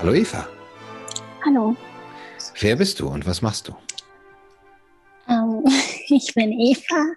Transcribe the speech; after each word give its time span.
Hallo 0.00 0.14
Eva. 0.14 0.48
Hallo. 1.44 1.76
Wer 2.58 2.76
bist 2.76 3.00
du 3.00 3.08
und 3.08 3.26
was 3.26 3.42
machst 3.42 3.68
du? 3.68 3.74
Ähm, 5.28 5.62
ich 6.08 6.32
bin 6.32 6.52
Eva, 6.52 7.12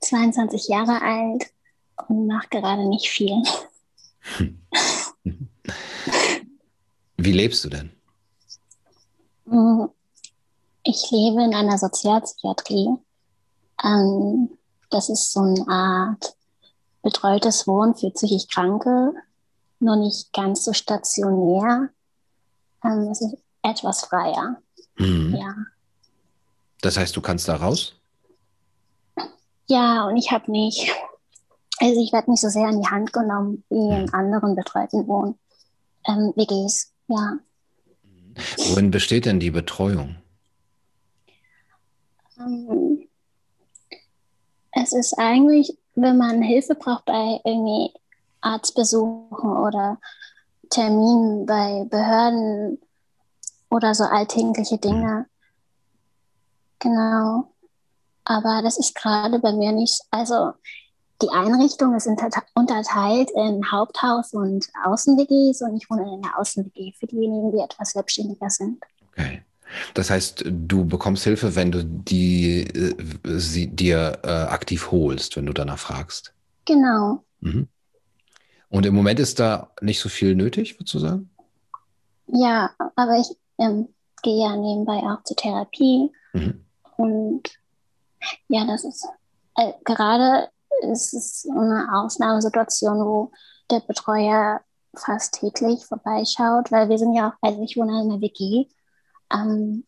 22 0.00 0.68
Jahre 0.68 1.00
alt 1.00 1.46
und 2.06 2.26
mache 2.26 2.48
gerade 2.50 2.86
nicht 2.86 3.08
viel. 3.08 3.42
Wie 7.16 7.32
lebst 7.32 7.64
du 7.64 7.70
denn? 7.70 7.92
Mm, 9.46 9.86
ich 10.82 11.10
lebe 11.10 11.42
in 11.42 11.54
einer 11.54 11.78
Sozialpsychiatrie. 11.78 12.90
Ähm, 13.82 14.50
das 14.90 15.08
ist 15.08 15.32
so 15.32 15.40
eine 15.40 15.66
Art 15.66 16.36
betreutes 17.02 17.66
Wohnen 17.66 17.94
für 17.94 18.10
psychisch 18.10 18.48
Kranke, 18.48 19.14
nur 19.80 19.96
nicht 19.96 20.30
ganz 20.34 20.66
so 20.66 20.74
stationär. 20.74 21.88
Ähm, 22.84 23.08
es 23.10 23.20
ist 23.20 23.36
etwas 23.62 24.04
freier. 24.04 24.56
Mhm. 24.96 25.34
Ja. 25.34 25.54
Das 26.80 26.96
heißt, 26.96 27.16
du 27.16 27.20
kannst 27.20 27.48
da 27.48 27.56
raus? 27.56 27.94
Ja, 29.66 30.06
und 30.06 30.16
ich 30.16 30.30
habe 30.30 30.50
nicht, 30.50 30.90
also 31.78 32.02
ich 32.02 32.12
werde 32.12 32.30
nicht 32.30 32.40
so 32.40 32.48
sehr 32.48 32.68
in 32.68 32.80
die 32.80 32.88
Hand 32.88 33.12
genommen 33.12 33.64
wie 33.68 33.88
in 33.94 34.12
anderen 34.14 34.54
betreuten 34.54 35.06
Wohn 35.06 35.38
ähm, 36.06 36.32
WGs. 36.36 36.92
Ja. 37.08 37.38
Worin 38.68 38.90
besteht 38.90 39.26
denn 39.26 39.40
die 39.40 39.50
Betreuung? 39.50 40.16
Ähm, 42.38 43.08
es 44.72 44.92
ist 44.92 45.18
eigentlich, 45.18 45.76
wenn 45.94 46.16
man 46.16 46.40
Hilfe 46.40 46.74
braucht 46.74 47.04
bei 47.06 47.40
irgendwie 47.44 47.92
Arztbesuchen 48.40 49.50
oder 49.50 49.98
Terminen 50.70 51.46
bei 51.46 51.84
Behörden 51.88 52.78
oder 53.70 53.94
so 53.94 54.04
alltägliche 54.04 54.78
Dinge. 54.78 55.26
Genau. 56.78 57.52
Aber 58.24 58.60
das 58.62 58.78
ist 58.78 58.94
gerade 58.94 59.38
bei 59.38 59.52
mir 59.52 59.72
nicht, 59.72 60.00
also 60.10 60.52
die 61.22 61.30
Einrichtung 61.30 61.94
ist 61.96 62.08
unterteilt 62.54 63.30
in 63.34 63.72
Haupthaus 63.72 64.32
und 64.32 64.68
Außen-WGs 64.84 65.62
und 65.62 65.76
ich 65.76 65.90
wohne 65.90 66.14
in 66.14 66.22
der 66.22 66.38
Außen-WG 66.38 66.92
für 66.92 67.06
diejenigen, 67.06 67.50
die 67.50 67.58
etwas 67.58 67.92
selbstständiger 67.92 68.50
sind. 68.50 68.78
Okay. 69.10 69.42
Das 69.94 70.10
heißt, 70.10 70.44
du 70.46 70.84
bekommst 70.84 71.24
Hilfe, 71.24 71.54
wenn 71.56 71.72
du 71.72 71.84
die 71.84 72.62
äh, 72.62 72.94
sie 73.38 73.66
dir 73.66 74.18
äh, 74.22 74.28
aktiv 74.28 74.90
holst, 74.90 75.36
wenn 75.36 75.46
du 75.46 75.52
danach 75.52 75.78
fragst. 75.78 76.32
Genau. 76.64 77.24
Mhm. 77.40 77.68
Und 78.70 78.86
im 78.86 78.94
Moment 78.94 79.18
ist 79.20 79.40
da 79.40 79.70
nicht 79.80 80.00
so 80.00 80.08
viel 80.08 80.34
nötig, 80.34 80.78
würdest 80.78 80.94
du 80.94 80.98
sagen? 80.98 81.30
Ja, 82.26 82.70
aber 82.96 83.18
ich 83.18 83.28
ähm, 83.58 83.88
gehe 84.22 84.42
ja 84.42 84.56
nebenbei 84.56 84.98
auch 84.98 85.22
zur 85.24 85.36
Therapie. 85.36 86.10
Mhm. 86.32 86.64
Und 86.96 87.42
ja, 88.48 88.66
das 88.66 88.84
ist 88.84 89.06
äh, 89.56 89.72
gerade 89.84 90.50
ist 90.92 91.12
es 91.12 91.48
eine 91.50 91.88
Ausnahmesituation, 91.92 93.04
wo 93.04 93.30
der 93.70 93.80
Betreuer 93.80 94.60
fast 94.94 95.34
täglich 95.34 95.84
vorbeischaut, 95.84 96.70
weil 96.70 96.88
wir 96.88 96.98
sind 96.98 97.14
ja 97.14 97.30
auch, 97.30 97.32
also 97.42 97.62
ich 97.62 97.76
wohne 97.76 98.00
in 98.02 98.10
einer 98.10 98.20
WG, 98.20 98.66
ähm, 99.32 99.84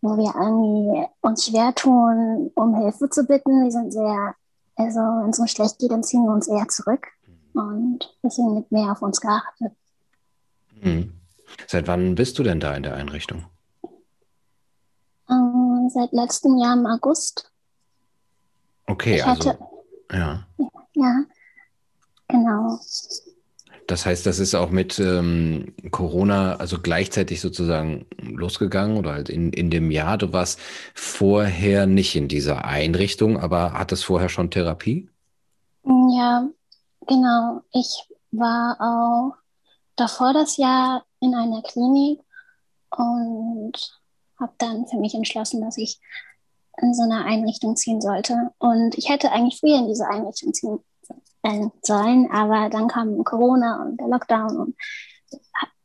wo 0.00 0.16
wir 0.16 0.34
irgendwie 0.34 1.06
uns 1.20 1.46
schwer 1.46 1.74
tun, 1.74 2.50
um 2.54 2.74
Hilfe 2.76 3.08
zu 3.08 3.24
bitten. 3.24 3.64
Wir 3.64 3.70
sind 3.70 3.92
sehr, 3.92 4.34
also 4.76 5.00
wenn 5.00 5.30
es 5.30 5.38
uns 5.38 5.50
schlecht 5.50 5.78
geht, 5.78 5.92
dann 5.92 6.02
ziehen 6.02 6.24
wir 6.24 6.32
uns 6.32 6.48
eher 6.48 6.66
zurück. 6.68 7.06
Und 7.54 8.14
deswegen 8.22 8.54
wird 8.56 8.72
mehr 8.72 8.92
auf 8.92 9.02
uns 9.02 9.20
geachtet. 9.20 9.72
Mhm. 10.82 11.12
Seit 11.66 11.86
wann 11.86 12.14
bist 12.14 12.38
du 12.38 12.42
denn 12.42 12.60
da 12.60 12.74
in 12.74 12.82
der 12.82 12.94
Einrichtung? 12.94 13.44
Ähm, 15.30 15.88
seit 15.92 16.12
letztem 16.12 16.56
Jahr 16.58 16.74
im 16.76 16.86
August. 16.86 17.50
Okay, 18.86 19.16
Ich 19.16 19.26
also 19.26 19.50
hatte- 19.50 19.58
ja. 20.12 20.46
Ja, 20.94 21.24
genau. 22.28 22.78
Das 23.86 24.06
heißt, 24.06 24.26
das 24.26 24.38
ist 24.38 24.54
auch 24.54 24.70
mit 24.70 24.98
ähm, 24.98 25.74
Corona, 25.90 26.56
also 26.56 26.78
gleichzeitig 26.80 27.40
sozusagen 27.40 28.06
losgegangen 28.20 28.96
oder 28.96 29.12
halt 29.12 29.28
in, 29.28 29.52
in 29.52 29.70
dem 29.70 29.90
Jahr. 29.90 30.18
Du 30.18 30.32
warst 30.32 30.58
vorher 30.94 31.86
nicht 31.86 32.14
in 32.14 32.28
dieser 32.28 32.64
Einrichtung, 32.64 33.38
aber 33.38 33.72
hattest 33.72 34.04
vorher 34.04 34.28
schon 34.28 34.50
Therapie? 34.50 35.08
Ja, 35.84 36.48
genau. 37.06 37.62
Ich 37.72 38.08
war 38.30 38.76
auch 38.80 39.36
davor 39.96 40.32
das 40.32 40.56
Jahr 40.56 41.04
in 41.20 41.34
einer 41.34 41.62
Klinik 41.62 42.20
und 42.96 43.72
habe 44.40 44.52
dann 44.58 44.86
für 44.86 44.96
mich 44.96 45.14
entschlossen, 45.14 45.60
dass 45.60 45.76
ich 45.78 46.00
in 46.80 46.94
so 46.94 47.02
eine 47.02 47.24
Einrichtung 47.24 47.76
ziehen 47.76 48.00
sollte. 48.00 48.50
Und 48.58 48.96
ich 48.96 49.08
hätte 49.08 49.30
eigentlich 49.30 49.60
früher 49.60 49.78
in 49.78 49.88
diese 49.88 50.06
Einrichtung 50.08 50.52
ziehen 50.54 50.78
äh, 51.42 51.66
sollen, 51.82 52.30
aber 52.32 52.70
dann 52.70 52.88
kam 52.88 53.22
Corona 53.24 53.82
und 53.82 54.00
der 54.00 54.08
Lockdown 54.08 54.56
und 54.56 54.76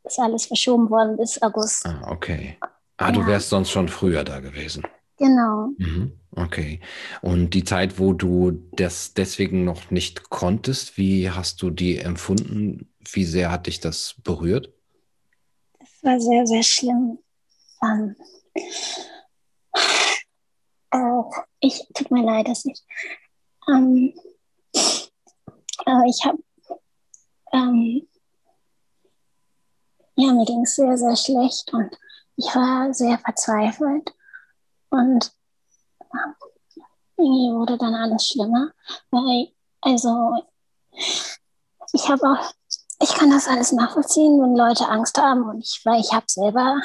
ist 0.04 0.20
alles 0.20 0.46
verschoben 0.46 0.90
worden 0.90 1.18
bis 1.18 1.42
August. 1.42 1.86
Ah, 1.86 2.10
okay. 2.10 2.58
Ah, 2.98 3.12
du 3.12 3.20
Ja. 3.22 3.28
wärst 3.28 3.50
sonst 3.50 3.70
schon 3.72 3.90
früher 3.90 4.24
da 4.24 4.40
gewesen. 4.40 4.84
Genau. 5.18 5.70
Mhm. 5.78 6.14
Okay. 6.32 6.80
Und 7.22 7.56
die 7.56 7.64
Zeit, 7.64 8.00
wo 8.00 8.14
du 8.14 8.52
das 8.74 9.14
deswegen 9.16 9.64
noch 9.64 9.90
nicht 9.90 10.30
konntest, 10.30 10.98
wie 10.98 11.32
hast 11.32 11.62
du 11.62 11.72
die 11.72 11.98
empfunden? 11.98 12.94
Wie 13.00 13.24
sehr 13.24 13.52
hat 13.52 13.66
dich 13.66 13.80
das 13.80 14.16
berührt? 14.24 14.72
Es 15.80 16.04
war 16.04 16.20
sehr, 16.20 16.46
sehr 16.46 16.62
schlimm. 16.62 17.18
Ähm, 17.82 18.16
auch 20.92 21.34
ich, 21.60 21.88
tut 21.96 22.12
mir 22.12 22.24
leid, 22.24 22.48
dass 22.48 22.66
ich, 22.66 22.84
ähm, 23.68 24.14
aber 25.86 26.06
ich 26.08 26.24
habe, 26.24 26.38
ähm, 27.54 28.08
ja, 30.16 30.34
mir 30.34 30.46
ging 30.46 30.62
es 30.62 30.76
sehr, 30.76 30.98
sehr 30.98 31.16
schlecht 31.16 31.74
und 31.74 31.98
ich 32.36 32.46
war 32.54 32.94
sehr 32.94 33.18
verzweifelt 33.18 34.14
und 34.90 35.32
ähm, 36.02 36.36
irgendwie 37.18 37.54
wurde 37.54 37.78
dann 37.78 37.96
alles 37.96 38.28
schlimmer, 38.28 38.72
weil, 39.12 39.50
also, 39.82 40.34
ich 41.94 42.10
habe 42.10 42.22
auch, 42.24 42.54
ich 43.00 43.14
kann 43.14 43.32
das 43.32 43.48
alles 43.48 43.72
nachvollziehen, 43.72 44.42
wenn 44.42 44.56
Leute 44.56 44.88
Angst 44.88 45.18
haben 45.18 45.44
und 45.44 45.60
ich, 45.60 45.82
weil 45.86 46.00
ich 46.00 46.14
habe 46.14 46.26
selber 46.28 46.80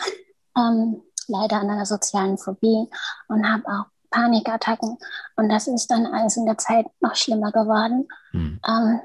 ähm, 0.57 1.03
leider 1.29 1.61
an 1.61 1.71
einer 1.71 1.87
sozialen 1.87 2.39
Phobie 2.39 2.89
und 3.29 3.51
habe 3.51 3.65
auch 3.67 3.85
Panikattacken. 4.11 4.99
Und 5.37 5.49
das 5.49 5.67
ist 5.67 5.91
dann 5.91 6.07
alles 6.07 6.37
in 6.37 6.47
der 6.47 6.59
Zeit 6.59 6.87
noch 7.01 7.17
schlimmer 7.17 7.51
geworden. 7.51 8.07
Hm. 8.33 8.61
Ähm, 8.67 9.01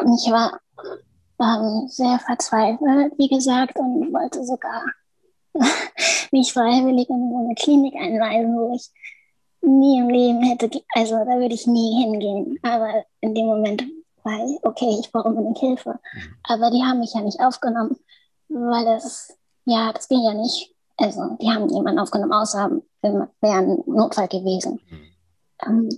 und 0.00 0.14
ich 0.14 0.30
war 0.30 0.58
ähm, 1.40 1.88
sehr 1.88 2.18
verzweifelt, 2.18 3.12
wie 3.18 3.28
gesagt, 3.28 3.78
und 3.78 4.12
wollte 4.12 4.44
sogar 4.44 4.82
mich 6.32 6.52
freiwillig 6.52 7.08
in 7.08 7.30
so 7.30 7.38
eine 7.44 7.54
Klinik 7.54 7.94
einweisen, 7.94 8.56
wo 8.56 8.74
ich 8.74 8.90
nie 9.60 9.98
im 9.98 10.08
Leben 10.08 10.42
hätte, 10.42 10.70
also 10.94 11.16
da 11.16 11.38
würde 11.38 11.54
ich 11.54 11.66
nie 11.66 12.02
hingehen. 12.02 12.58
Aber 12.62 13.04
in 13.20 13.34
dem 13.34 13.46
Moment 13.46 13.84
war 14.22 14.46
ich, 14.46 14.58
okay, 14.62 14.96
ich 15.00 15.10
brauche 15.10 15.28
unbedingt 15.28 15.58
Hilfe. 15.58 15.98
Aber 16.44 16.70
die 16.70 16.82
haben 16.82 17.00
mich 17.00 17.14
ja 17.14 17.20
nicht 17.20 17.40
aufgenommen, 17.40 17.96
weil 18.48 18.86
es, 18.88 19.36
ja, 19.64 19.92
das 19.92 20.08
ging 20.08 20.22
ja 20.22 20.34
nicht. 20.34 20.74
Also, 20.96 21.36
die 21.40 21.48
haben 21.48 21.68
jemanden 21.68 22.00
aufgenommen, 22.00 22.32
außer 22.32 22.70
wäre 23.02 23.28
ein 23.40 23.82
Notfall 23.86 24.28
gewesen. 24.28 24.80
Ähm, 25.64 25.88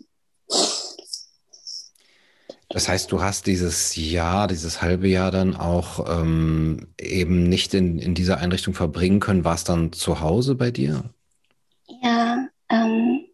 Das 2.72 2.88
heißt, 2.88 3.10
du 3.10 3.20
hast 3.20 3.46
dieses 3.46 3.96
Jahr, 3.96 4.46
dieses 4.46 4.80
halbe 4.80 5.08
Jahr 5.08 5.30
dann 5.30 5.56
auch 5.56 6.08
ähm, 6.08 6.94
eben 6.98 7.42
nicht 7.48 7.74
in, 7.74 7.98
in 7.98 8.14
dieser 8.14 8.38
Einrichtung 8.38 8.74
verbringen 8.74 9.20
können. 9.20 9.44
Warst 9.44 9.68
dann 9.68 9.92
zu 9.92 10.20
Hause 10.20 10.54
bei 10.54 10.70
dir? 10.70 11.10
ja, 12.02 12.48
ähm, 12.68 13.26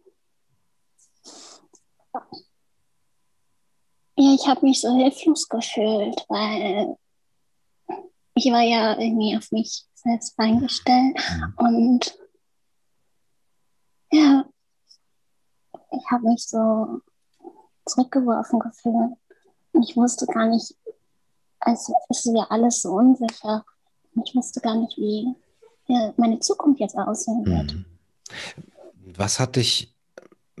ja, 4.15 4.33
ich 4.33 4.47
habe 4.47 4.65
mich 4.65 4.81
so 4.81 4.95
hilflos 4.95 5.47
gefühlt, 5.47 6.25
weil 6.27 6.97
ich 8.33 8.45
war 8.51 8.61
ja 8.61 8.99
irgendwie 8.99 9.37
auf 9.37 9.51
mich 9.51 9.85
selbst 9.93 10.37
eingestellt 10.37 11.17
und 11.57 12.17
ja, 14.11 14.45
ich 15.91 16.11
habe 16.11 16.27
mich 16.27 16.47
so 16.47 17.01
zurückgeworfen 17.85 18.59
gefühlt. 18.59 19.17
Ich 19.81 19.95
wusste 19.95 20.25
gar 20.27 20.47
nicht, 20.47 20.75
also 21.59 21.93
es 22.09 22.25
ist 22.25 22.35
ja 22.35 22.45
alles 22.49 22.81
so 22.81 22.91
unsicher. 22.91 23.65
Ich 24.25 24.35
wusste 24.35 24.61
gar 24.61 24.75
nicht, 24.75 24.97
wie 24.97 25.35
meine 26.17 26.39
Zukunft 26.39 26.79
jetzt 26.79 26.97
aussehen 26.97 27.45
wird. 27.45 27.73
Mhm. 27.73 27.85
Was 29.15 29.39
hat 29.39 29.55
dich 29.55 29.93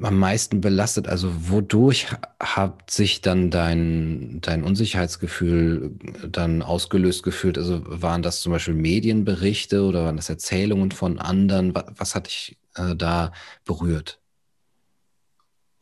am 0.01 0.19
meisten 0.19 0.61
belastet? 0.61 1.07
Also 1.07 1.49
wodurch 1.49 2.07
hat 2.39 2.89
sich 2.89 3.21
dann 3.21 3.49
dein, 3.49 4.39
dein 4.41 4.63
Unsicherheitsgefühl 4.63 5.97
dann 6.29 6.61
ausgelöst 6.61 7.23
gefühlt? 7.23 7.57
Also 7.57 7.81
waren 7.85 8.21
das 8.21 8.41
zum 8.41 8.51
Beispiel 8.51 8.75
Medienberichte 8.75 9.83
oder 9.83 10.05
waren 10.05 10.17
das 10.17 10.29
Erzählungen 10.29 10.91
von 10.91 11.19
anderen? 11.19 11.75
Was, 11.75 11.85
was 11.95 12.15
hat 12.15 12.27
dich 12.27 12.57
äh, 12.75 12.95
da 12.95 13.31
berührt? 13.65 14.19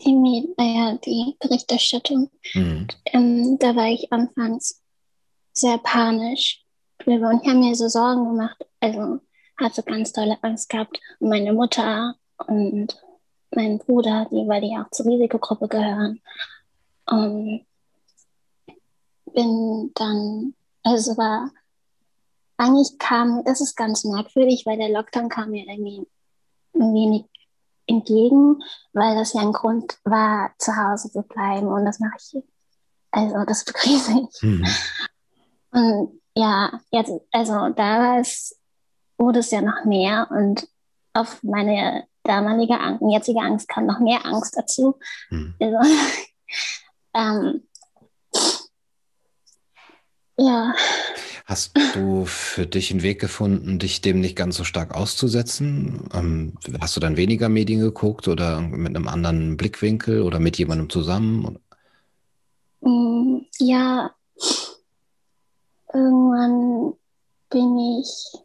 Die, 0.02 0.54
äh, 0.58 0.98
die 1.06 1.36
Berichterstattung. 1.40 2.30
Mhm. 2.54 2.88
Ähm, 3.06 3.58
da 3.60 3.76
war 3.76 3.88
ich 3.88 4.12
anfangs 4.12 4.82
sehr 5.54 5.78
panisch 5.78 6.64
drüber 7.00 7.30
und 7.30 7.42
ich 7.42 7.48
habe 7.48 7.60
mir 7.60 7.76
so 7.76 7.88
Sorgen 7.88 8.26
gemacht. 8.26 8.66
Also 8.80 9.20
hatte 9.58 9.84
ganz 9.84 10.12
tolle 10.12 10.38
Angst 10.42 10.70
gehabt. 10.70 11.00
Und 11.20 11.30
meine 11.30 11.54
Mutter 11.54 12.16
und 12.48 13.02
mein 13.52 13.80
Bruder, 13.80 14.28
die, 14.30 14.48
weil 14.48 14.62
die 14.62 14.78
auch 14.78 14.90
zur 14.92 15.06
Risikogruppe 15.06 15.68
gehören. 15.68 16.22
Und 17.08 17.66
bin 19.34 19.92
dann, 19.96 20.56
also 20.84 21.18
war, 21.18 21.52
eigentlich 22.58 22.98
kam, 22.98 23.44
das 23.46 23.62
ist 23.62 23.76
ganz 23.76 24.04
merkwürdig, 24.04 24.66
weil 24.66 24.78
der 24.78 24.90
Lockdown 24.90 25.30
kam 25.30 25.52
mir 25.52 25.68
irgendwie 25.68 26.08
wenig 26.74 27.26
entgegen, 27.88 28.62
weil 28.94 29.16
das 29.16 29.34
ja 29.34 29.42
ein 29.42 29.54
Grund 29.54 29.98
war, 30.04 30.52
zu 30.58 30.76
Hause 30.76 31.12
zu 31.12 31.22
bleiben 31.22 31.68
und 31.68 31.86
das 31.86 32.00
mache 32.00 32.18
ich, 32.18 32.44
also 33.12 33.46
das 33.46 33.64
begrüße 33.66 34.28
ich. 34.30 34.42
Mhm. 34.42 34.68
Und 35.72 36.22
ja, 36.36 36.80
jetzt, 36.92 37.14
also 37.32 37.70
da 37.70 38.00
war 38.00 38.20
es, 38.20 38.60
wurde 39.18 39.40
es 39.40 39.52
ja 39.52 39.62
noch 39.62 39.86
mehr 39.86 40.28
und 40.32 40.68
auf 41.14 41.42
meine 41.44 42.06
damalige 42.24 42.80
Angst, 42.80 43.04
jetzige 43.08 43.40
Angst 43.40 43.70
kam 43.70 43.86
noch 43.86 44.00
mehr 44.00 44.26
Angst 44.26 44.58
dazu. 44.58 45.00
Mhm. 45.30 45.56
Also, 45.62 45.78
ähm, 47.14 47.64
ja. 50.38 50.74
Hast 51.46 51.78
du 51.94 52.26
für 52.26 52.66
dich 52.66 52.90
einen 52.90 53.04
Weg 53.04 53.22
gefunden, 53.22 53.78
dich 53.78 54.02
dem 54.02 54.20
nicht 54.20 54.36
ganz 54.36 54.58
so 54.58 54.64
stark 54.64 54.96
auszusetzen? 54.96 56.10
Ähm, 56.12 56.54
hast 56.82 56.96
du 56.96 57.00
dann 57.00 57.18
weniger 57.18 57.50
Medien 57.50 57.82
geguckt 57.82 58.28
oder 58.28 58.62
mit 58.62 58.96
einem 58.96 59.08
anderen 59.08 59.56
Blickwinkel 59.56 60.24
oder 60.24 60.40
mit 60.40 60.58
jemandem 60.58 60.90
zusammen? 60.90 61.60
Mm, 62.82 63.42
ja, 63.60 64.10
irgendwann 65.94 66.94
bin 67.50 67.78
ich, 68.00 68.42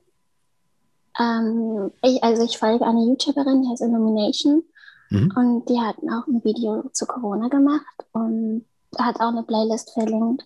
ähm, 1.18 1.90
ich, 2.02 2.22
also 2.22 2.44
ich 2.44 2.58
folge 2.58 2.84
eine 2.84 3.04
YouTuberin, 3.06 3.62
die 3.62 3.68
heißt 3.68 3.82
Illumination 3.82 4.62
mhm. 5.08 5.32
und 5.36 5.68
die 5.68 5.80
hat 5.80 5.96
auch 5.98 6.26
ein 6.26 6.44
Video 6.44 6.88
zu 6.92 7.06
Corona 7.06 7.48
gemacht 7.48 7.84
und 8.12 8.66
hat 8.98 9.16
auch 9.20 9.28
eine 9.28 9.42
Playlist 9.42 9.92
verlinkt, 9.92 10.44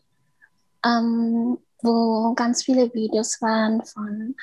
ähm, 0.85 1.59
wo 1.83 2.35
ganz 2.35 2.63
viele 2.63 2.93
Videos 2.95 3.41
waren 3.41 3.85
von 3.85 4.35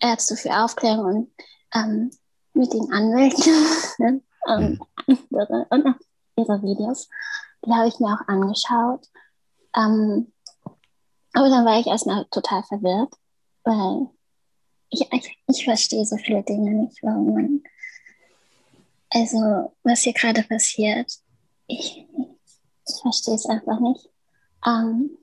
Ärzte 0.00 0.36
für 0.36 0.56
Aufklärung 0.56 1.04
und 1.04 1.30
ähm, 1.74 2.10
mit 2.54 2.72
den 2.72 2.92
Anwälten 2.92 3.52
und, 4.46 4.80
andere, 5.06 5.66
und 5.70 5.96
ihre 6.36 6.62
Videos. 6.62 7.08
Die 7.64 7.72
habe 7.72 7.88
ich 7.88 7.98
mir 7.98 8.08
auch 8.08 8.28
angeschaut. 8.28 9.06
Ähm, 9.76 10.32
aber 11.32 11.48
dann 11.50 11.64
war 11.64 11.78
ich 11.78 11.86
erstmal 11.86 12.24
total 12.26 12.62
verwirrt, 12.64 13.12
weil 13.64 14.08
ich, 14.90 15.06
ich, 15.12 15.38
ich 15.46 15.64
verstehe 15.64 16.06
so 16.06 16.16
viele 16.16 16.42
Dinge 16.42 16.70
nicht, 16.72 17.02
warum 17.02 17.34
man. 17.34 17.62
Also, 19.10 19.72
was 19.82 20.00
hier 20.00 20.12
gerade 20.12 20.42
passiert, 20.42 21.12
ich, 21.66 22.06
ich 22.86 23.00
verstehe 23.02 23.34
es 23.34 23.46
einfach 23.46 23.80
nicht. 23.80 24.08
Ähm, 24.66 25.18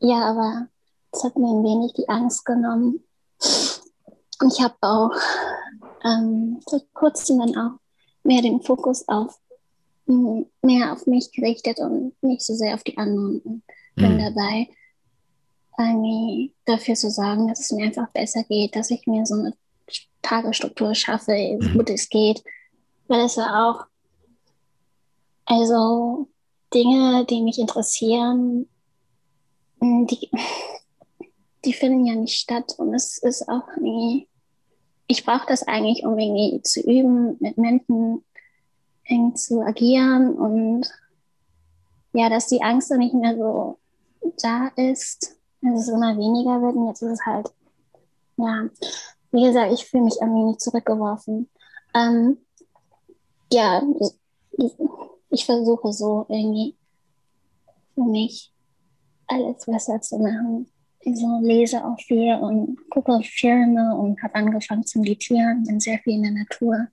ja, 0.00 0.30
aber 0.30 0.68
es 1.12 1.24
hat 1.24 1.36
mir 1.36 1.48
ein 1.48 1.64
wenig 1.64 1.92
die 1.94 2.08
Angst 2.08 2.44
genommen. 2.44 3.02
Ich 3.40 4.60
habe 4.60 4.74
auch 4.80 5.12
ähm, 6.04 6.60
vor 6.68 6.80
kurzem 6.92 7.38
dann 7.38 7.56
auch 7.56 7.78
mehr 8.22 8.42
den 8.42 8.60
Fokus 8.60 9.06
auf 9.08 9.38
mehr 10.06 10.92
auf 10.92 11.06
mich 11.06 11.32
gerichtet 11.32 11.80
und 11.80 12.12
nicht 12.22 12.42
so 12.42 12.54
sehr 12.54 12.74
auf 12.74 12.84
die 12.84 12.96
anderen 12.96 13.40
und 13.40 13.62
bin 13.96 14.14
mhm. 14.14 14.18
dabei 14.18 14.68
irgendwie 15.78 16.54
dafür 16.64 16.94
zu 16.94 17.10
sorgen, 17.10 17.48
dass 17.48 17.60
es 17.60 17.72
mir 17.72 17.86
einfach 17.86 18.08
besser 18.10 18.44
geht, 18.44 18.76
dass 18.76 18.90
ich 18.90 19.06
mir 19.06 19.26
so 19.26 19.34
eine 19.34 19.52
Tagesstruktur 20.22 20.94
schaffe, 20.94 21.58
so 21.60 21.68
mhm. 21.68 21.74
gut 21.74 21.90
es 21.90 22.08
geht. 22.08 22.42
Weil 23.08 23.26
es 23.26 23.36
ja 23.36 23.68
auch, 23.68 23.84
also 25.44 26.28
Dinge, 26.72 27.24
die 27.26 27.42
mich 27.42 27.58
interessieren, 27.58 28.68
die, 29.80 30.30
die 31.64 31.72
finden 31.72 32.06
ja 32.06 32.14
nicht 32.14 32.38
statt. 32.38 32.74
Und 32.78 32.94
es 32.94 33.18
ist 33.18 33.48
auch 33.48 33.68
irgendwie, 33.76 34.28
ich 35.06 35.24
brauche 35.24 35.46
das 35.46 35.66
eigentlich, 35.66 36.04
um 36.04 36.18
irgendwie 36.18 36.62
zu 36.62 36.80
üben, 36.80 37.36
mit 37.40 37.58
Menschen 37.58 38.24
zu 39.34 39.60
agieren 39.60 40.34
und 40.34 40.88
ja, 42.12 42.28
dass 42.28 42.48
die 42.48 42.62
Angst 42.62 42.90
dann 42.90 42.98
nicht 42.98 43.14
mehr 43.14 43.36
so 43.36 43.78
da 44.42 44.68
ist 44.74 45.36
dass 45.72 45.82
es 45.82 45.88
immer 45.88 46.16
weniger 46.16 46.60
wird 46.62 46.76
und 46.76 46.88
jetzt 46.88 47.02
ist 47.02 47.12
es 47.12 47.26
halt, 47.26 47.48
ja, 48.36 48.68
wie 49.32 49.42
gesagt, 49.42 49.72
ich 49.72 49.84
fühle 49.86 50.04
mich 50.04 50.20
ein 50.20 50.34
wenig 50.34 50.58
zurückgeworfen. 50.58 51.48
Ähm, 51.94 52.38
ja, 53.52 53.82
ich, 54.58 54.72
ich 55.30 55.46
versuche 55.46 55.92
so 55.92 56.26
irgendwie 56.28 56.76
für 57.94 58.04
mich 58.04 58.52
alles 59.26 59.66
besser 59.66 60.00
zu 60.00 60.18
machen. 60.18 60.68
Ich 61.00 61.16
so 61.18 61.40
lese 61.40 61.84
auch 61.84 62.00
viel 62.00 62.34
und 62.34 62.78
gucke 62.90 63.20
Filme 63.22 63.94
und 63.96 64.20
habe 64.22 64.34
angefangen 64.34 64.84
zu 64.84 64.98
meditieren, 64.98 65.64
bin 65.64 65.78
sehr 65.78 65.98
viel 65.98 66.14
in 66.14 66.22
der 66.22 66.32
Natur. 66.32 66.88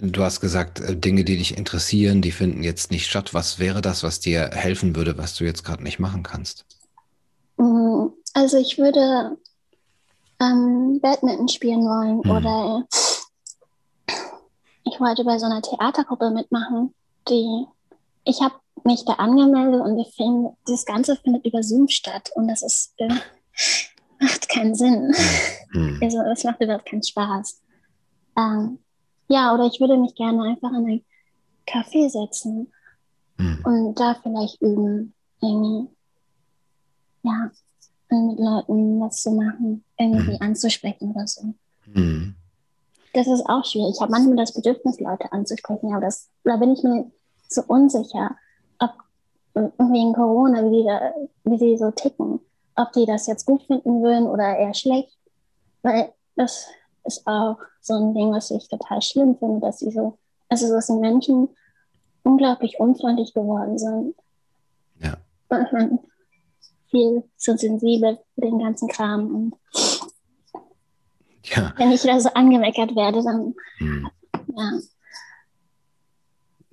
Du 0.00 0.22
hast 0.22 0.40
gesagt, 0.40 0.80
äh, 0.80 0.96
Dinge, 0.96 1.24
die 1.24 1.36
dich 1.36 1.58
interessieren, 1.58 2.22
die 2.22 2.30
finden 2.30 2.62
jetzt 2.62 2.90
nicht 2.90 3.06
statt. 3.06 3.34
Was 3.34 3.58
wäre 3.58 3.82
das, 3.82 4.02
was 4.02 4.20
dir 4.20 4.50
helfen 4.52 4.94
würde, 4.94 5.18
was 5.18 5.34
du 5.34 5.44
jetzt 5.44 5.64
gerade 5.64 5.82
nicht 5.82 5.98
machen 5.98 6.22
kannst? 6.22 6.64
Mm, 7.56 8.06
also 8.32 8.56
ich 8.58 8.78
würde 8.78 9.36
ähm, 10.40 11.00
Badminton 11.02 11.48
spielen 11.48 11.80
wollen 11.80 12.20
mhm. 12.22 12.30
oder 12.30 12.86
ich 14.84 15.00
wollte 15.00 15.24
bei 15.24 15.38
so 15.38 15.46
einer 15.46 15.62
Theatergruppe 15.62 16.30
mitmachen, 16.30 16.94
die 17.28 17.66
ich 18.24 18.40
habe 18.40 18.54
mich 18.84 19.04
da 19.04 19.14
angemeldet 19.14 19.80
und 19.80 19.96
wir 19.96 20.04
finden, 20.04 20.56
das 20.66 20.84
Ganze 20.84 21.16
findet 21.16 21.44
über 21.46 21.62
Zoom 21.62 21.88
statt 21.88 22.30
und 22.34 22.48
das 22.48 22.62
ist 22.62 22.94
äh, 22.98 23.08
macht 24.20 24.48
keinen 24.48 24.74
Sinn. 24.74 25.14
Mhm. 25.72 25.98
Also 26.02 26.22
das 26.22 26.44
macht 26.44 26.60
überhaupt 26.60 26.86
keinen 26.86 27.02
Spaß. 27.02 27.60
Ähm, 28.36 28.78
ja, 29.28 29.52
oder 29.54 29.66
ich 29.66 29.80
würde 29.80 29.98
mich 29.98 30.14
gerne 30.14 30.42
einfach 30.42 30.70
in 30.70 30.86
ein 30.86 31.04
Café 31.66 32.08
setzen 32.08 32.72
mhm. 33.36 33.60
und 33.64 34.00
da 34.00 34.14
vielleicht 34.22 34.60
üben. 34.62 35.14
Irgendwie 35.40 35.88
ja, 37.22 37.50
mit 38.10 38.38
Leuten 38.38 39.00
was 39.00 39.22
zu 39.22 39.30
machen, 39.32 39.84
irgendwie 39.98 40.32
mhm. 40.32 40.40
anzusprechen 40.40 41.12
oder 41.12 41.26
so. 41.26 41.54
Mhm. 41.86 42.34
Das 43.12 43.26
ist 43.26 43.44
auch 43.46 43.64
schwierig. 43.64 43.94
Ich 43.94 44.00
habe 44.00 44.12
manchmal 44.12 44.36
das 44.36 44.54
Bedürfnis, 44.54 45.00
Leute 45.00 45.32
anzusprechen, 45.32 45.92
aber 45.92 46.06
das, 46.06 46.28
da 46.44 46.56
bin 46.56 46.72
ich 46.72 46.82
mir 46.82 47.10
so 47.48 47.62
unsicher, 47.66 48.36
ob 48.78 48.92
wegen 49.54 50.12
Corona, 50.12 50.64
wie 50.64 50.78
die, 50.78 50.84
da, 50.84 51.12
wie 51.44 51.58
die 51.58 51.76
so 51.76 51.90
ticken, 51.90 52.40
ob 52.76 52.92
die 52.92 53.06
das 53.06 53.26
jetzt 53.26 53.46
gut 53.46 53.62
finden 53.62 54.02
würden 54.02 54.26
oder 54.26 54.56
eher 54.56 54.74
schlecht. 54.74 55.18
Weil 55.82 56.12
das 56.36 56.68
ist 57.04 57.26
auch 57.26 57.58
so 57.80 57.94
ein 57.94 58.14
Ding, 58.14 58.32
was 58.32 58.50
ich 58.50 58.68
total 58.68 59.02
schlimm 59.02 59.36
finde, 59.38 59.60
dass 59.60 59.78
die 59.78 59.90
so, 59.90 60.18
also 60.48 60.72
dass 60.72 60.86
die 60.86 60.92
Menschen 60.92 61.48
unglaublich 62.22 62.78
unfreundlich 62.78 63.32
geworden 63.34 63.78
sind. 63.78 64.14
Ja. 65.00 65.16
Und 65.48 66.00
viel 66.90 67.24
zu 67.36 67.56
sensibel 67.56 68.18
für 68.34 68.40
den 68.40 68.58
ganzen 68.58 68.88
Kram. 68.88 69.34
Und 69.34 69.54
ja. 71.44 71.72
wenn 71.76 71.92
ich 71.92 72.02
da 72.02 72.20
so 72.20 72.30
angemeckert 72.30 72.94
werde, 72.94 73.22
dann 73.22 73.54
hm. 73.78 74.10
ja. 74.56 74.72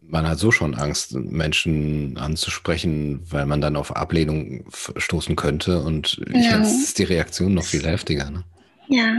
Man 0.08 0.28
hat 0.28 0.40
so 0.40 0.52
schon 0.52 0.76
Angst, 0.76 1.14
Menschen 1.14 2.18
anzusprechen, 2.18 3.22
weil 3.30 3.46
man 3.46 3.62
dann 3.62 3.76
auf 3.76 3.96
Ablehnung 3.96 4.66
stoßen 4.72 5.36
könnte. 5.36 5.82
Und 5.82 6.22
ja. 6.32 6.60
jetzt 6.60 6.84
ist 6.84 7.00
die 7.00 7.04
Reaktion 7.04 7.54
noch 7.54 7.64
viel 7.64 7.86
heftiger. 7.86 8.30
Ne? 8.30 8.44
Ja. 8.88 9.14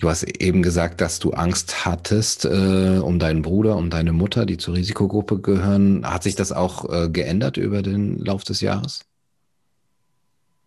Du 0.00 0.08
hast 0.08 0.22
eben 0.22 0.62
gesagt, 0.62 1.02
dass 1.02 1.18
du 1.18 1.32
Angst 1.32 1.84
hattest 1.84 2.46
äh, 2.46 3.00
um 3.02 3.18
deinen 3.18 3.42
Bruder, 3.42 3.76
um 3.76 3.90
deine 3.90 4.12
Mutter, 4.12 4.46
die 4.46 4.56
zur 4.56 4.74
Risikogruppe 4.74 5.40
gehören. 5.40 6.06
Hat 6.06 6.22
sich 6.22 6.34
das 6.34 6.52
auch 6.52 6.88
äh, 6.90 7.10
geändert 7.10 7.58
über 7.58 7.82
den 7.82 8.18
Lauf 8.18 8.44
des 8.44 8.62
Jahres? 8.62 9.00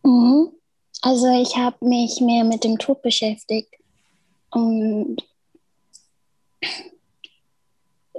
Mhm. 0.04 0.50
Also 1.02 1.28
ich 1.42 1.58
habe 1.58 1.86
mich 1.86 2.22
mehr 2.22 2.44
mit 2.44 2.64
dem 2.64 2.78
Tod 2.78 3.02
beschäftigt 3.02 3.74
und 4.52 5.18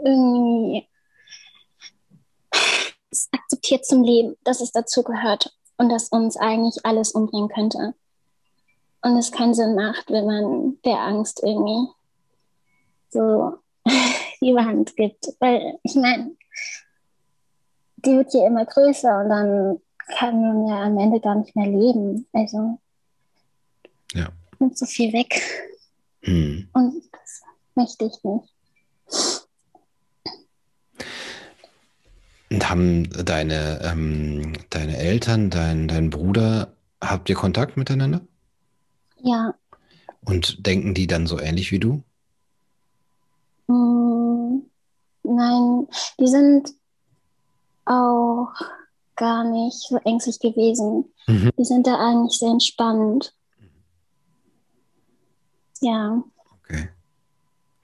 irgendwie 0.04 0.86
akzeptiert 3.32 3.84
zum 3.84 4.02
Leben, 4.02 4.36
dass 4.44 4.60
es 4.60 4.72
dazu 4.72 5.02
gehört 5.02 5.56
und 5.76 5.88
dass 5.88 6.08
uns 6.08 6.36
eigentlich 6.36 6.84
alles 6.84 7.12
umbringen 7.12 7.48
könnte. 7.48 7.94
Und 9.02 9.16
es 9.18 9.32
keinen 9.32 9.54
Sinn 9.54 9.74
macht, 9.74 10.10
wenn 10.10 10.26
man 10.26 10.78
der 10.84 10.98
Angst 11.00 11.42
irgendwie 11.42 11.88
so 13.10 13.58
die 14.40 14.50
Überhand 14.50 14.96
gibt. 14.96 15.28
Weil 15.40 15.78
ich 15.82 15.94
meine, 15.94 16.36
die 17.96 18.16
wird 18.16 18.32
ja 18.32 18.46
immer 18.46 18.64
größer 18.64 19.20
und 19.20 19.28
dann 19.28 19.80
kann 20.16 20.40
man 20.40 20.68
ja 20.68 20.82
am 20.84 20.98
Ende 20.98 21.20
gar 21.20 21.34
nicht 21.34 21.54
mehr 21.54 21.66
leben. 21.66 22.26
Also 22.32 22.78
ja. 24.12 24.28
nimmt 24.58 24.78
so 24.78 24.86
viel 24.86 25.12
weg. 25.12 25.40
Hm. 26.22 26.68
Und 26.72 27.02
das 27.12 27.42
möchte 27.74 28.06
ich 28.06 28.22
nicht. 28.24 28.53
Und 32.50 32.70
haben 32.70 33.10
deine, 33.24 33.80
ähm, 33.82 34.52
deine 34.70 34.96
Eltern, 34.96 35.50
dein, 35.50 35.88
dein 35.88 36.10
Bruder, 36.10 36.74
habt 37.00 37.28
ihr 37.28 37.34
Kontakt 37.34 37.76
miteinander? 37.76 38.20
Ja. 39.22 39.54
Und 40.24 40.66
denken 40.66 40.94
die 40.94 41.06
dann 41.06 41.26
so 41.26 41.40
ähnlich 41.40 41.72
wie 41.72 41.80
du? 41.80 42.02
Mm, 43.66 44.62
nein, 45.22 45.86
die 46.18 46.28
sind 46.28 46.70
auch 47.86 48.52
gar 49.16 49.44
nicht 49.44 49.74
so 49.74 49.96
ängstlich 50.04 50.38
gewesen. 50.40 51.12
Mhm. 51.26 51.50
Die 51.58 51.64
sind 51.64 51.86
da 51.86 51.98
eigentlich 51.98 52.38
sehr 52.38 52.50
entspannt. 52.50 53.34
Ja. 55.80 56.22
Okay. 56.60 56.88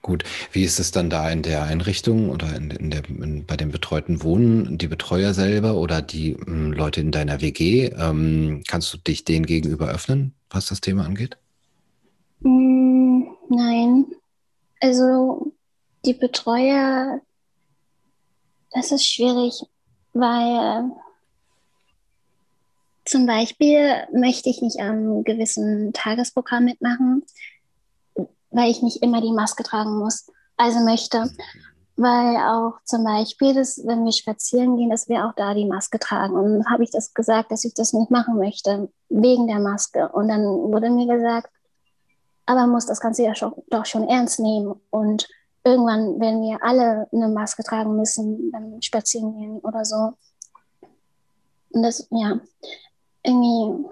Gut. 0.01 0.23
Wie 0.51 0.63
ist 0.63 0.79
es 0.79 0.91
dann 0.91 1.11
da 1.11 1.29
in 1.29 1.43
der 1.43 1.63
Einrichtung 1.63 2.29
oder 2.31 2.55
in, 2.55 2.71
in 2.71 2.89
der, 2.89 3.07
in, 3.07 3.45
bei 3.45 3.55
dem 3.55 3.71
betreuten 3.71 4.23
Wohnen? 4.23 4.77
Die 4.79 4.87
Betreuer 4.87 5.33
selber 5.33 5.75
oder 5.75 6.01
die 6.01 6.31
ähm, 6.47 6.73
Leute 6.73 7.01
in 7.01 7.11
deiner 7.11 7.41
WG? 7.41 7.91
Ähm, 7.97 8.63
kannst 8.67 8.91
du 8.93 8.97
dich 8.97 9.25
denen 9.25 9.45
gegenüber 9.45 9.89
öffnen, 9.89 10.33
was 10.49 10.65
das 10.67 10.81
Thema 10.81 11.05
angeht? 11.05 11.37
Mm, 12.39 13.25
nein. 13.49 14.05
Also 14.79 15.53
die 16.03 16.15
Betreuer, 16.15 17.21
das 18.71 18.91
ist 18.91 19.05
schwierig, 19.05 19.53
weil 20.13 20.91
zum 23.05 23.27
Beispiel 23.27 24.07
möchte 24.13 24.49
ich 24.49 24.63
nicht 24.63 24.79
am 24.79 25.23
gewissen 25.23 25.93
Tagesprogramm 25.93 26.65
mitmachen, 26.65 27.23
weil 28.51 28.69
ich 28.69 28.81
nicht 28.81 29.01
immer 29.01 29.21
die 29.21 29.33
Maske 29.33 29.63
tragen 29.63 29.97
muss. 29.97 30.29
Also 30.57 30.79
möchte, 30.79 31.31
weil 31.95 32.37
auch 32.37 32.73
zum 32.85 33.03
Beispiel, 33.03 33.53
dass, 33.53 33.81
wenn 33.85 34.05
wir 34.05 34.11
spazieren 34.11 34.77
gehen, 34.77 34.89
dass 34.89 35.09
wir 35.09 35.25
auch 35.25 35.33
da 35.35 35.53
die 35.53 35.65
Maske 35.65 35.99
tragen. 35.99 36.35
Und 36.35 36.53
dann 36.53 36.69
habe 36.69 36.83
ich 36.83 36.91
das 36.91 37.13
gesagt, 37.13 37.51
dass 37.51 37.63
ich 37.63 37.73
das 37.73 37.93
nicht 37.93 38.11
machen 38.11 38.37
möchte, 38.37 38.89
wegen 39.09 39.47
der 39.47 39.59
Maske. 39.59 40.09
Und 40.09 40.27
dann 40.27 40.43
wurde 40.43 40.89
mir 40.89 41.07
gesagt, 41.07 41.49
aber 42.45 42.61
man 42.61 42.71
muss 42.71 42.85
das 42.85 42.99
Ganze 42.99 43.23
ja 43.23 43.35
schon, 43.35 43.53
doch 43.69 43.85
schon 43.85 44.07
ernst 44.07 44.39
nehmen. 44.39 44.79
Und 44.89 45.27
irgendwann 45.63 46.19
werden 46.19 46.41
wir 46.41 46.63
alle 46.63 47.07
eine 47.11 47.29
Maske 47.29 47.63
tragen 47.63 47.95
müssen 47.95 48.51
beim 48.51 48.81
Spazieren 48.81 49.59
oder 49.59 49.85
so. 49.85 50.13
Und 51.69 51.83
das, 51.83 52.07
ja, 52.09 52.39
irgendwie, 53.23 53.85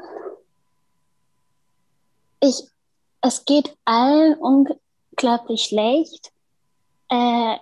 ich, 2.42 2.68
es 3.22 3.46
geht 3.46 3.76
allen 3.86 4.36
unglaublich 4.36 5.64
schlecht. 5.64 6.32
Äh, 7.10 7.58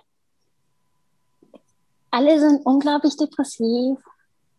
alle 2.10 2.40
sind 2.40 2.64
unglaublich 2.64 3.16
depressiv. 3.16 3.98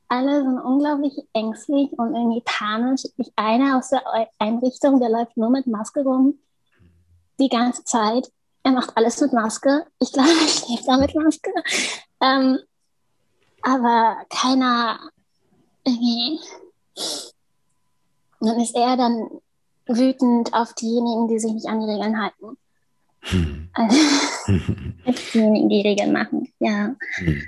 Alle 0.07 0.41
sind 0.43 0.59
unglaublich 0.59 1.13
ängstlich 1.33 1.91
und 1.91 2.15
irgendwie 2.15 2.41
panisch. 2.43 3.03
Ich, 3.17 3.31
einer 3.35 3.77
aus 3.77 3.89
der 3.89 4.03
Einrichtung, 4.39 4.99
der 4.99 5.09
läuft 5.09 5.37
nur 5.37 5.49
mit 5.49 5.67
Maske 5.67 6.01
rum. 6.01 6.39
Die 7.39 7.49
ganze 7.49 7.83
Zeit. 7.83 8.31
Er 8.63 8.71
macht 8.71 8.97
alles 8.97 9.21
mit 9.21 9.33
Maske. 9.33 9.85
Ich 9.99 10.11
glaube, 10.11 10.29
er 10.29 10.47
schläft 10.47 10.87
da 10.87 10.97
mit 10.97 11.15
Maske. 11.15 11.51
Ähm, 12.21 12.59
aber 13.61 14.17
keiner 14.29 14.99
irgendwie. 15.83 16.39
dann 18.39 18.59
ist 18.59 18.75
er 18.75 18.97
dann 18.97 19.29
wütend 19.89 20.53
auf 20.53 20.73
diejenigen, 20.73 21.27
die 21.27 21.39
sich 21.39 21.51
nicht 21.51 21.67
an 21.67 21.81
die 21.81 21.91
Regeln 21.91 22.21
halten. 22.21 22.57
Hm. 23.21 23.69
Also, 23.73 23.97
diejenigen, 25.33 25.69
die 25.69 25.81
Regeln 25.81 26.13
machen, 26.13 26.47
ja. 26.59 26.95
Hm. 27.15 27.43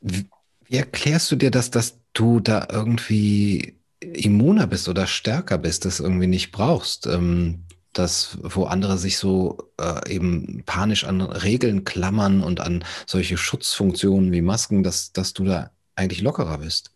Wie 0.00 0.76
erklärst 0.76 1.30
du 1.30 1.36
dir 1.36 1.50
das, 1.50 1.70
dass 1.70 1.98
du 2.12 2.40
da 2.40 2.68
irgendwie 2.70 3.74
immuner 4.00 4.66
bist 4.66 4.88
oder 4.88 5.06
stärker 5.06 5.58
bist, 5.58 5.84
das 5.84 6.00
irgendwie 6.00 6.26
nicht 6.26 6.52
brauchst? 6.52 7.06
Ähm, 7.06 7.64
dass, 7.92 8.38
wo 8.42 8.64
andere 8.64 8.98
sich 8.98 9.16
so 9.16 9.70
äh, 9.80 10.14
eben 10.14 10.62
panisch 10.66 11.04
an 11.04 11.22
Regeln 11.22 11.84
klammern 11.84 12.42
und 12.42 12.60
an 12.60 12.84
solche 13.06 13.38
Schutzfunktionen 13.38 14.32
wie 14.32 14.42
Masken, 14.42 14.82
dass, 14.82 15.12
dass 15.12 15.32
du 15.32 15.44
da 15.44 15.70
eigentlich 15.94 16.20
lockerer 16.20 16.58
bist? 16.58 16.90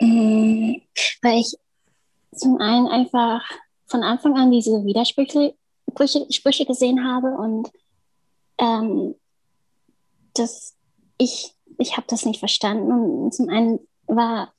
Mhm, 0.00 0.82
weil 1.22 1.38
ich 1.38 1.54
zum 2.36 2.60
einen 2.60 2.86
einfach 2.88 3.42
von 3.86 4.02
Anfang 4.02 4.36
an 4.36 4.50
diese 4.50 4.84
Widersprüche 4.84 5.54
Sprüche, 5.96 6.26
Sprüche 6.30 6.66
gesehen 6.66 7.08
habe 7.08 7.28
und 7.28 7.70
ähm, 8.58 9.14
das, 10.34 10.76
ich, 11.16 11.54
ich 11.78 11.96
habe 11.96 12.06
das 12.08 12.26
nicht 12.26 12.38
verstanden. 12.38 12.92
Und 12.92 13.34
zum 13.34 13.48
einen 13.48 13.80
war 14.06 14.52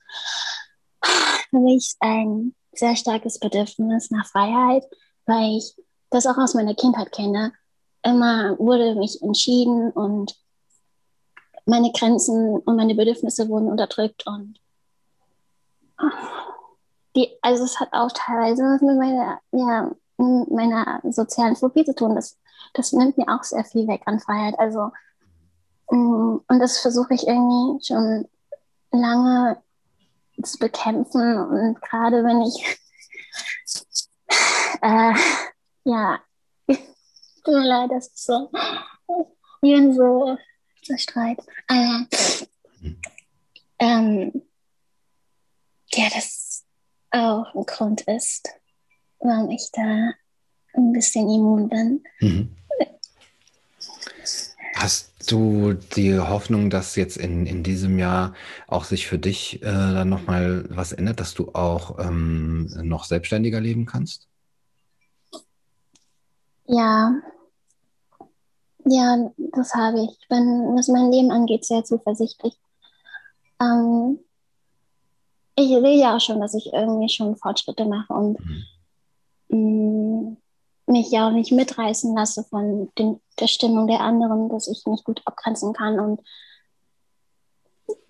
für 1.49 1.59
mich 1.59 1.95
ein 1.99 2.55
sehr 2.73 2.95
starkes 2.95 3.39
Bedürfnis 3.39 4.09
nach 4.09 4.25
Freiheit, 4.25 4.83
weil 5.25 5.57
ich 5.57 5.75
das 6.09 6.25
auch 6.25 6.37
aus 6.37 6.53
meiner 6.53 6.73
Kindheit 6.73 7.11
kenne. 7.11 7.53
Immer 8.03 8.57
wurde 8.57 8.95
mich 8.95 9.21
entschieden 9.21 9.91
und 9.91 10.35
meine 11.65 11.91
Grenzen 11.91 12.57
und 12.57 12.75
meine 12.75 12.95
Bedürfnisse 12.95 13.49
wurden 13.49 13.67
unterdrückt 13.67 14.25
und 14.25 14.59
die, 17.17 17.35
also 17.41 17.63
es 17.63 17.79
hat 17.79 17.89
auch 17.91 18.11
teilweise 18.13 18.63
was 18.63 18.81
mit 18.81 18.97
meiner, 18.97 19.41
ja, 19.51 19.91
meiner 20.17 21.01
sozialen 21.03 21.55
Phobie 21.55 21.83
zu 21.83 21.95
tun. 21.95 22.15
Das, 22.15 22.37
das 22.73 22.93
nimmt 22.93 23.17
mir 23.17 23.27
auch 23.27 23.43
sehr 23.43 23.65
viel 23.65 23.87
weg 23.87 24.01
an 24.05 24.19
Freiheit. 24.19 24.57
Also 24.59 24.91
mm, 25.89 26.37
und 26.47 26.59
das 26.59 26.79
versuche 26.79 27.15
ich 27.15 27.27
irgendwie 27.27 27.83
schon 27.83 28.27
lange 28.91 29.61
zu 30.43 30.59
bekämpfen. 30.59 31.37
Und 31.39 31.81
gerade 31.81 32.23
wenn 32.23 32.41
ich 32.43 32.79
äh, 34.81 35.13
ja, 35.85 36.19
tut 36.67 37.47
mir 37.47 37.67
leid, 37.67 37.91
das 37.91 38.07
ist 38.07 38.25
so, 38.25 38.51
wie 39.61 39.73
wenn 39.73 39.93
so 39.93 40.37
Streit. 40.97 41.39
Äh, 41.67 42.05
ähm, 43.79 44.41
ja, 45.91 46.09
das 46.13 46.46
auch 47.17 47.53
ein 47.55 47.65
Grund 47.65 48.01
ist, 48.01 48.49
warum 49.19 49.49
ich 49.51 49.69
da 49.73 50.11
ein 50.73 50.91
bisschen 50.93 51.29
immun 51.29 51.69
bin. 51.69 52.03
Mhm. 52.19 52.49
Hast 54.75 55.31
du 55.31 55.73
die 55.73 56.19
Hoffnung, 56.19 56.69
dass 56.69 56.95
jetzt 56.95 57.17
in, 57.17 57.47
in 57.47 57.63
diesem 57.63 57.97
Jahr 57.97 58.35
auch 58.67 58.83
sich 58.83 59.07
für 59.07 59.17
dich 59.17 59.61
äh, 59.63 59.65
dann 59.65 60.09
nochmal 60.09 60.65
was 60.69 60.91
ändert, 60.91 61.19
dass 61.19 61.33
du 61.33 61.51
auch 61.53 61.97
ähm, 61.99 62.69
noch 62.83 63.03
selbstständiger 63.05 63.59
leben 63.59 63.85
kannst? 63.85 64.27
Ja. 66.67 67.15
Ja, 68.85 69.31
das 69.37 69.73
habe 69.73 70.01
ich. 70.01 70.17
Ich 70.21 70.27
bin, 70.29 70.75
was 70.75 70.87
mein 70.87 71.11
Leben 71.11 71.31
angeht, 71.31 71.65
sehr 71.65 71.83
zuversichtlich. 71.83 72.53
Ähm, 73.59 74.19
ich 75.57 75.69
sehe 75.69 75.99
ja 75.99 76.15
auch 76.15 76.21
schon, 76.21 76.39
dass 76.39 76.53
ich 76.53 76.71
irgendwie 76.71 77.09
schon 77.09 77.35
Fortschritte 77.35 77.85
mache 77.85 78.13
und 78.13 78.37
mhm. 79.49 80.37
mich 80.85 81.11
ja 81.11 81.27
auch 81.27 81.31
nicht 81.31 81.51
mitreißen 81.51 82.15
lasse 82.15 82.43
von 82.43 82.91
den, 82.97 83.19
der 83.39 83.47
Stimmung 83.47 83.87
der 83.87 84.01
anderen, 84.01 84.49
dass 84.49 84.67
ich 84.67 84.85
mich 84.85 85.03
gut 85.03 85.21
abgrenzen 85.25 85.73
kann 85.73 85.99
und 85.99 86.21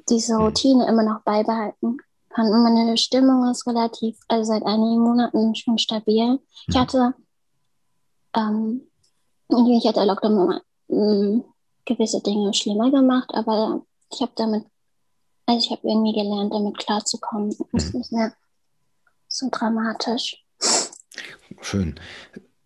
diese 0.09 0.35
mhm. 0.35 0.41
Routine 0.41 0.87
immer 0.87 1.03
noch 1.03 1.21
beibehalten 1.21 1.97
kann. 2.29 2.51
Und 2.51 2.63
meine 2.63 2.97
Stimmung 2.97 3.49
ist 3.49 3.65
relativ, 3.65 4.19
also 4.27 4.43
seit 4.43 4.65
einigen 4.65 4.99
Monaten 4.99 5.55
schon 5.55 5.77
stabil. 5.77 6.39
Ich 6.67 6.75
mhm. 6.75 6.79
hatte, 6.79 7.13
ähm, 8.35 8.81
ich 9.49 9.87
hatte 9.87 10.03
Lockdown 10.03 10.59
ähm, 10.89 11.45
gewisse 11.85 12.21
Dinge 12.21 12.53
schlimmer 12.53 12.91
gemacht, 12.91 13.29
aber 13.33 13.85
ich 14.11 14.21
habe 14.21 14.33
damit 14.35 14.65
also 15.47 15.65
ich 15.65 15.71
habe 15.71 15.87
irgendwie 15.87 16.13
gelernt, 16.13 16.53
damit 16.53 16.77
klarzukommen. 16.77 17.55
Es 17.73 17.85
ist 17.85 17.93
nicht 17.95 18.11
mehr 18.11 18.33
so 19.27 19.47
dramatisch. 19.49 20.43
Schön. 21.61 21.99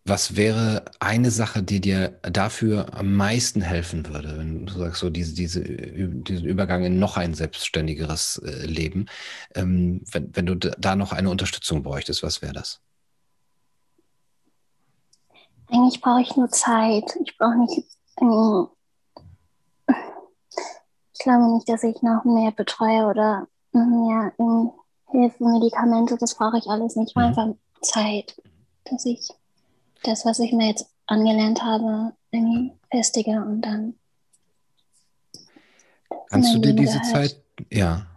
was 0.03 0.35
wäre 0.35 0.85
eine 0.99 1.29
Sache, 1.29 1.61
die 1.61 1.79
dir 1.79 2.19
dafür 2.23 2.95
am 2.95 3.15
meisten 3.15 3.61
helfen 3.61 4.07
würde, 4.07 4.37
wenn 4.37 4.65
du 4.65 4.73
sagst, 4.73 4.99
so 4.99 5.11
diese, 5.11 5.35
diese, 5.35 5.61
diesen 5.61 6.45
Übergang 6.45 6.83
in 6.83 6.97
noch 6.97 7.17
ein 7.17 7.35
selbstständigeres 7.35 8.41
äh, 8.43 8.65
Leben? 8.65 9.05
Ähm, 9.53 10.01
wenn, 10.11 10.35
wenn 10.35 10.47
du 10.47 10.55
da 10.55 10.95
noch 10.95 11.13
eine 11.13 11.29
Unterstützung 11.29 11.83
bräuchtest, 11.83 12.23
was 12.23 12.41
wäre 12.41 12.53
das? 12.53 12.81
Eigentlich 15.67 16.01
brauche 16.01 16.21
ich 16.21 16.35
nur 16.35 16.49
Zeit. 16.49 17.15
Ich 17.23 17.37
brauche 17.37 17.57
nicht. 17.59 17.85
Ich 21.21 21.25
glaube 21.25 21.53
nicht, 21.53 21.69
dass 21.69 21.83
ich 21.83 22.01
noch 22.01 22.23
mehr 22.25 22.49
betreue 22.49 23.05
oder 23.05 23.47
mehr 23.73 24.33
Hilfe, 25.11 25.43
Medikamente. 25.43 26.17
Das 26.17 26.33
brauche 26.33 26.57
ich 26.57 26.65
alles 26.65 26.95
nicht. 26.95 27.09
Ich 27.09 27.13
brauche 27.13 27.29
mhm. 27.29 27.37
einfach 27.37 27.55
Zeit, 27.83 28.41
dass 28.85 29.05
ich 29.05 29.29
das, 30.01 30.25
was 30.25 30.39
ich 30.39 30.51
mir 30.51 30.69
jetzt 30.69 30.87
angelernt 31.05 31.61
habe, 31.61 32.13
irgendwie 32.31 32.73
festige 32.89 33.39
und 33.39 33.61
dann. 33.61 33.93
Kannst 36.31 36.55
du 36.55 36.57
dir 36.57 36.73
diese 36.73 36.99
halt. 36.99 37.05
Zeit, 37.05 37.43
ja, 37.71 38.07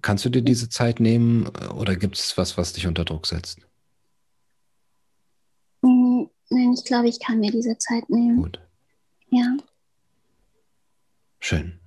kannst 0.00 0.24
du 0.24 0.30
dir 0.30 0.40
diese 0.40 0.70
Zeit 0.70 0.98
nehmen 0.98 1.48
oder 1.76 1.94
gibt 1.94 2.16
es 2.16 2.38
was, 2.38 2.56
was 2.56 2.72
dich 2.72 2.86
unter 2.86 3.04
Druck 3.04 3.26
setzt? 3.26 3.58
Hm, 5.82 6.30
nein, 6.48 6.72
ich 6.72 6.86
glaube, 6.86 7.08
ich 7.08 7.20
kann 7.20 7.38
mir 7.38 7.52
diese 7.52 7.76
Zeit 7.76 8.08
nehmen. 8.08 8.38
Gut. 8.38 8.58
Ja. 9.28 9.58
Schön. 11.38 11.80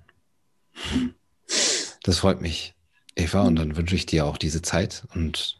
Das 2.02 2.18
freut 2.18 2.40
mich, 2.40 2.74
Eva, 3.14 3.42
und 3.42 3.56
dann 3.56 3.76
wünsche 3.76 3.94
ich 3.94 4.06
dir 4.06 4.26
auch 4.26 4.38
diese 4.38 4.62
Zeit 4.62 5.04
und 5.14 5.58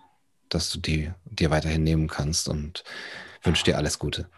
dass 0.48 0.70
du 0.70 0.80
die 0.80 1.10
dir 1.24 1.50
weiterhin 1.50 1.84
nehmen 1.84 2.08
kannst 2.08 2.48
und 2.48 2.84
wünsche 3.42 3.64
dir 3.64 3.76
alles 3.76 3.98
Gute. 3.98 4.28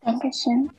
Dankeschön. 0.00 0.70